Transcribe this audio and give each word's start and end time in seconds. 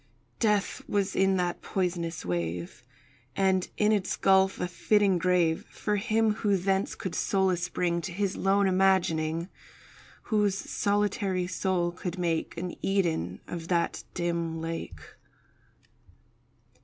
Death 0.39 0.81
was 0.89 1.15
in 1.15 1.37
that 1.37 1.61
poisonous 1.61 2.25
wave, 2.25 2.83
And 3.35 3.69
in 3.77 3.91
its 3.91 4.15
gulf 4.15 4.59
a 4.59 4.67
fitting 4.67 5.19
grave 5.19 5.63
For 5.69 5.97
him 5.97 6.33
who 6.41 6.57
thence 6.57 6.95
could 6.95 7.13
solace 7.13 7.69
bring 7.69 8.01
To 8.01 8.11
his 8.11 8.35
lone 8.35 8.65
imagining— 8.67 9.47
Whose 10.23 10.55
solitary 10.57 11.45
soul 11.45 11.91
could 11.91 12.17
make 12.17 12.57
An 12.57 12.75
Eden 12.81 13.41
of 13.47 13.67
that 13.67 14.03
dim 14.15 14.59
lake. 14.59 15.01